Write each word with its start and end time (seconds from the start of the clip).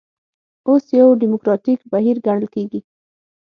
اوس 0.67 0.85
یو 0.99 1.09
ډیموکراتیک 1.21 1.79
بهیر 1.91 2.17
ګڼل 2.25 2.47
کېږي. 2.55 2.79